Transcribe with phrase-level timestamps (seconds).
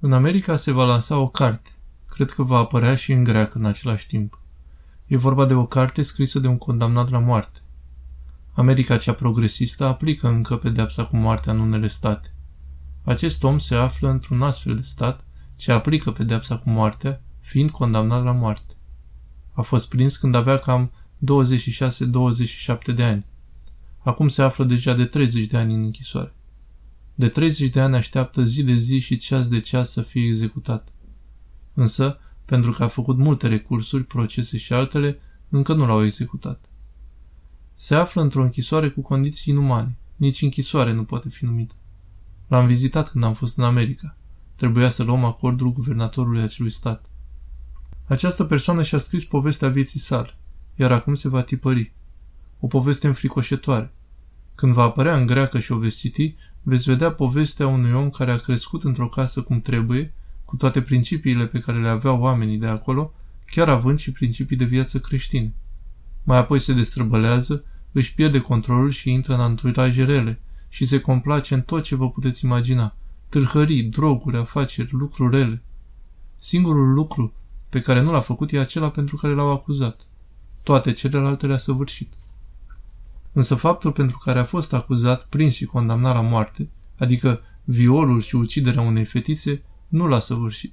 [0.00, 1.70] În America se va lansa o carte.
[2.08, 4.40] Cred că va apărea și în greacă în același timp.
[5.06, 7.60] E vorba de o carte scrisă de un condamnat la moarte.
[8.52, 12.34] America cea progresistă aplică încă pedepsa cu moartea în unele state.
[13.04, 15.26] Acest om se află într-un astfel de stat
[15.56, 18.74] ce aplică pedepsa cu moartea, fiind condamnat la moarte.
[19.52, 20.92] A fost prins când avea cam
[22.90, 23.26] 26-27 de ani.
[23.98, 26.37] Acum se află deja de 30 de ani în închisoare.
[27.18, 30.92] De 30 de ani așteaptă zi de zi și ceas de ceas să fie executat.
[31.74, 35.18] Însă, pentru că a făcut multe recursuri, procese și altele,
[35.48, 36.64] încă nu l-au executat.
[37.74, 39.96] Se află într-o închisoare cu condiții inumane.
[40.16, 41.74] Nici închisoare nu poate fi numită.
[42.46, 44.16] L-am vizitat când am fost în America.
[44.54, 47.10] Trebuia să luăm acordul guvernatorului acelui stat.
[48.04, 50.36] Această persoană și-a scris povestea vieții sale,
[50.74, 51.92] iar acum se va tipări.
[52.60, 53.92] O poveste înfricoșătoare.
[54.54, 58.30] Când va apărea în greacă și o veți citi, veți vedea povestea unui om care
[58.30, 62.66] a crescut într-o casă cum trebuie, cu toate principiile pe care le aveau oamenii de
[62.66, 63.12] acolo,
[63.46, 65.54] chiar având și principii de viață creștine.
[66.24, 71.54] Mai apoi se destrăbălează, își pierde controlul și intră în anturaje rele și se complace
[71.54, 72.96] în tot ce vă puteți imagina.
[73.28, 75.62] Târhării, droguri, afaceri, lucruri rele.
[76.34, 77.32] Singurul lucru
[77.68, 80.08] pe care nu l-a făcut e acela pentru care l-au acuzat.
[80.62, 82.14] Toate celelalte le-a săvârșit.
[83.38, 88.36] Însă faptul pentru care a fost acuzat, prins și condamnat la moarte, adică violul și
[88.36, 90.72] uciderea unei fetițe, nu l-a săvârșit.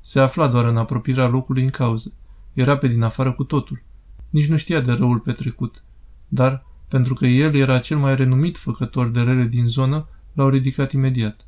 [0.00, 2.12] Se afla doar în apropierea locului în cauză.
[2.52, 3.82] Era pe din afară cu totul.
[4.30, 5.84] Nici nu știa de răul petrecut.
[6.28, 10.92] Dar, pentru că el era cel mai renumit făcător de rele din zonă, l-au ridicat
[10.92, 11.46] imediat.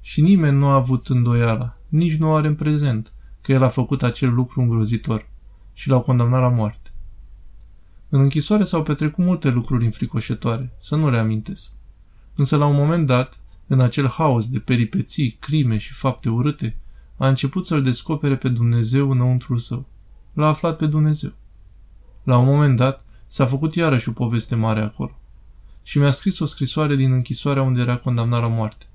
[0.00, 4.02] Și nimeni nu a avut îndoiala, nici nu are în prezent, că el a făcut
[4.02, 5.28] acel lucru îngrozitor
[5.72, 6.85] și l-au condamnat la moarte.
[8.16, 11.72] În închisoare s-au petrecut multe lucruri înfricoșătoare, să nu le amintesc.
[12.34, 16.78] Însă la un moment dat, în acel haos de peripeții, crime și fapte urâte,
[17.16, 19.86] a început să-l descopere pe Dumnezeu înăuntrul său.
[20.32, 21.32] L-a aflat pe Dumnezeu.
[22.22, 25.18] La un moment dat, s-a făcut iarăși o poveste mare acolo.
[25.82, 28.86] Și mi-a scris o scrisoare din închisoarea unde era condamnat la moarte.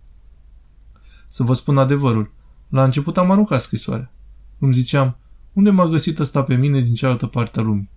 [1.28, 2.32] Să vă spun adevărul,
[2.70, 4.12] la început am aruncat scrisoarea.
[4.60, 5.18] Îmi ziceam,
[5.54, 7.91] unde m-a găsit ăsta pe mine din cealaltă parte a lumii?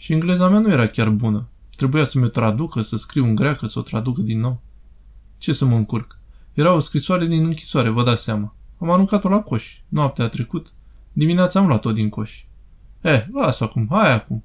[0.00, 1.48] Și engleza mea nu era chiar bună.
[1.76, 4.60] Trebuia să mi-o traducă, să scriu în greacă, să o traducă din nou.
[5.38, 6.18] Ce să mă încurc?
[6.52, 8.54] Era o scrisoare din închisoare, vă dați seama.
[8.78, 9.80] Am aruncat-o la coș.
[9.88, 10.72] Noaptea a trecut.
[11.12, 12.44] Dimineața am luat-o din coș.
[13.00, 14.44] Eh, las-o acum, hai acum.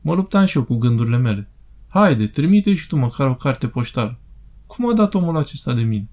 [0.00, 1.48] Mă luptam și eu cu gândurile mele.
[1.88, 4.18] Haide, trimite și tu măcar o carte poștală.
[4.66, 6.08] Cum a dat omul acesta de mine?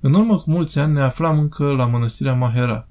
[0.00, 2.88] În urmă cu mulți ani ne aflam încă la mănăstirea Mahera.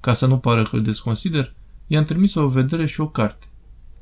[0.00, 1.54] Ca să nu pară că îl desconsider,
[1.86, 3.46] i-am trimis o vedere și o carte.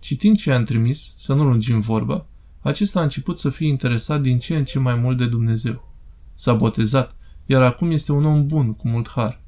[0.03, 2.27] Citind ce i-am trimis, să nu lungim vorba,
[2.61, 5.89] acesta a început să fie interesat din ce în ce mai mult de Dumnezeu.
[6.35, 9.43] S-a botezat, iar acum este un om bun, cu mult har.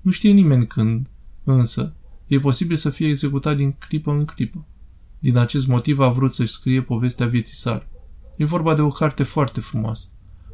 [0.00, 1.10] Nu știe nimeni când,
[1.44, 1.94] însă,
[2.26, 4.66] e posibil să fie executat din clipă în clipă.
[5.18, 7.88] Din acest motiv a vrut să-și scrie povestea vieții sale.
[8.36, 10.06] E vorba de o carte foarte frumoasă.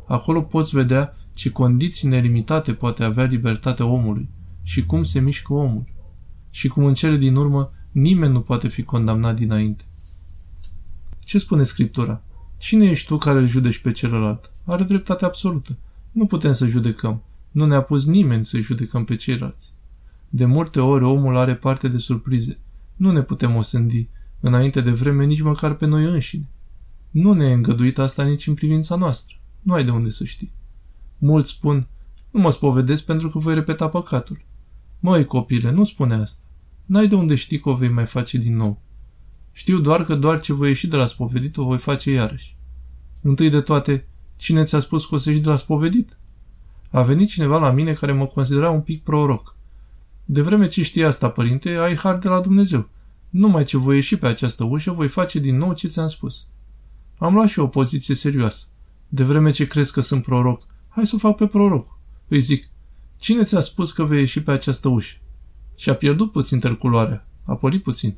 [0.07, 4.29] Acolo poți vedea ce condiții nelimitate poate avea libertatea omului
[4.63, 5.85] și cum se mișcă omul.
[6.51, 9.85] Și cum în cele din urmă nimeni nu poate fi condamnat dinainte.
[11.21, 12.23] Ce spune Scriptura?
[12.57, 14.53] Cine ești tu care îl judești pe celălalt?
[14.65, 15.79] Are dreptate absolută.
[16.13, 17.23] Nu putem să judecăm.
[17.51, 19.73] Nu ne-a pus nimeni să-i judecăm pe ceilalți.
[20.29, 22.59] De multe ori omul are parte de surprize.
[22.97, 24.09] Nu ne putem osândi,
[24.41, 26.49] înainte de vreme, nici măcar pe noi înșine.
[27.11, 29.37] Nu ne-e îngăduit asta nici în privința noastră.
[29.63, 30.53] Nu ai de unde să știi.
[31.19, 31.89] Mulți spun,
[32.31, 34.45] nu mă spovedesc pentru că voi repeta păcatul.
[35.01, 36.44] Măi, copile, nu spune asta.
[36.85, 38.83] N-ai de unde știi că o vei mai face din nou.
[39.53, 42.57] Știu doar că doar ce voi ieși de la spovedit o voi face iarăși.
[43.23, 46.19] Întâi de toate, cine ți-a spus că o să ieși de la spovedit?
[46.91, 49.57] A venit cineva la mine care mă considera un pic proroc.
[50.25, 52.89] De vreme ce știi asta, părinte, ai har de la Dumnezeu.
[53.31, 56.47] Numai ce voi ieși pe această ușă, voi face din nou ce ți-am spus.
[57.19, 58.67] Am luat și o poziție serioasă.
[59.09, 61.99] De vreme ce crezi că sunt proroc, hai să o fac pe proroc.
[62.29, 62.69] Îi zic,
[63.17, 65.17] cine ți-a spus că vei ieși pe această ușă?
[65.77, 67.27] Și a pierdut puțin terculoarea.
[67.45, 68.17] A polit puțin.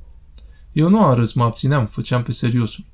[0.73, 2.85] Eu nu am râs, mă abțineam, făceam pe seriosul.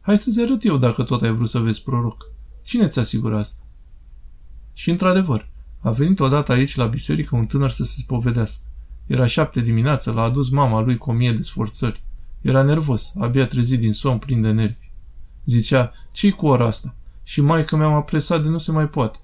[0.00, 2.30] Hai să-ți arăt eu dacă tot ai vrut să vezi proroc.
[2.62, 3.64] Cine ți asigură asta?
[4.72, 5.48] Și într-adevăr,
[5.80, 8.62] a venit odată aici la biserică un tânăr să se spovedească.
[9.06, 12.02] Era șapte dimineață, l-a adus mama lui cu o mie de sforțări.
[12.40, 14.90] Era nervos, abia trezit din somn plin de nervi.
[15.44, 16.94] Zicea, ce cu ora asta?
[17.22, 19.18] Și mai că mi-am apresat de nu se mai poate.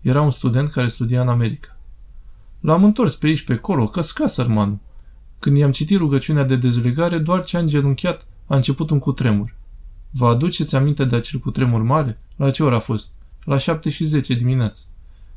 [0.00, 1.75] Era un student care studia în America.
[2.66, 4.78] L-am întors pe aici pe acolo, căsca sărmanul.
[5.38, 9.54] Când i-am citit rugăciunea de dezlegare, doar ce a îngenunchiat, a început un cutremur.
[10.10, 12.20] Vă aduceți aminte de acel cutremur mare?
[12.36, 13.10] La ce oră a fost?
[13.44, 14.82] La șapte și zece dimineață.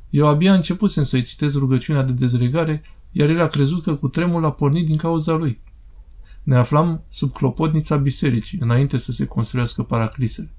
[0.09, 4.45] Eu abia începusem să-i citesc rugăciunea de dezlegare, iar el a crezut că cu tremul
[4.45, 5.61] a pornit din cauza lui.
[6.43, 10.53] Ne aflam sub clopotnița bisericii, înainte să se construiască paraclisele.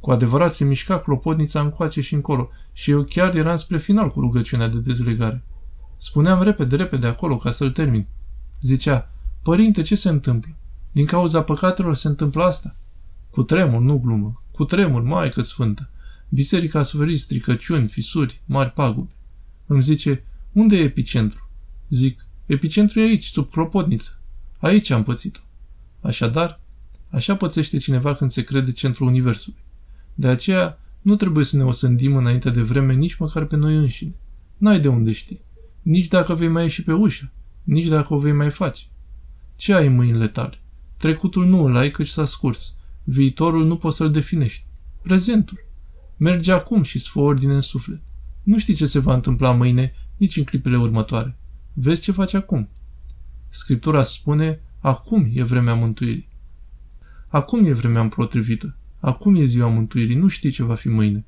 [0.00, 4.20] Cu adevărat se mișca clopotnița încoace și încolo și eu chiar eram spre final cu
[4.20, 5.44] rugăciunea de dezlegare.
[6.02, 8.06] Spuneam repede, repede acolo ca să-l termin.
[8.60, 9.12] Zicea,
[9.42, 10.56] părinte, ce se întâmplă?
[10.92, 12.76] Din cauza păcatelor se întâmplă asta?
[13.30, 14.42] Cu tremur, nu glumă.
[14.50, 15.90] Cu tremur, Maică Sfântă.
[16.28, 19.10] Biserica a suferit stricăciuni, fisuri, mari pagube.
[19.66, 21.48] Îmi zice, unde e epicentru?
[21.88, 24.20] Zic, epicentru e aici, sub clopotniță.
[24.58, 25.40] Aici am pățit-o.
[26.00, 26.60] Așadar,
[27.08, 29.64] așa pățește cineva când se crede centrul universului.
[30.14, 34.14] De aceea, nu trebuie să ne osândim înainte de vreme nici măcar pe noi înșine.
[34.56, 35.48] N-ai de unde știi.
[35.82, 37.32] Nici dacă vei mai ieși pe ușă.
[37.62, 38.82] Nici dacă o vei mai face.
[39.56, 40.60] Ce ai în mâinile tale?
[40.96, 42.76] Trecutul nu îl ai căci s-a scurs.
[43.04, 44.66] Viitorul nu poți să-l definești.
[45.02, 45.58] Prezentul.
[46.16, 48.02] Merge acum și îți fă ordine în suflet.
[48.42, 51.38] Nu știi ce se va întâmpla mâine, nici în clipele următoare.
[51.72, 52.68] Vezi ce faci acum.
[53.48, 56.28] Scriptura spune, acum e vremea mântuirii.
[57.28, 58.76] Acum e vremea împotrivită.
[58.98, 61.24] Acum e ziua mântuirii, nu știi ce va fi mâine.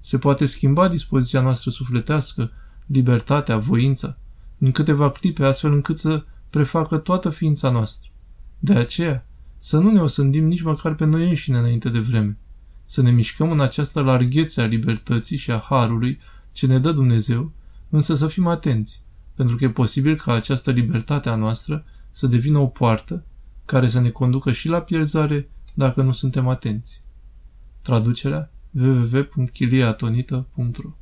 [0.00, 2.50] Se poate schimba dispoziția noastră sufletească,
[2.92, 4.18] libertatea, voința,
[4.58, 8.10] în câteva clipe, astfel încât să prefacă toată ființa noastră.
[8.58, 9.26] De aceea,
[9.58, 12.38] să nu ne osândim nici măcar pe noi înșine înainte de vreme.
[12.84, 16.18] Să ne mișcăm în această larghețe a libertății și a harului
[16.52, 17.52] ce ne dă Dumnezeu,
[17.88, 19.02] însă să fim atenți,
[19.34, 23.24] pentru că e posibil ca această libertate a noastră să devină o poartă
[23.64, 27.02] care să ne conducă și la pierzare dacă nu suntem atenți.
[27.82, 30.99] Traducerea www.chiliatonita.ro